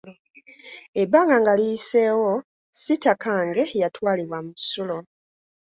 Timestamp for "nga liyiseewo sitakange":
1.41-3.63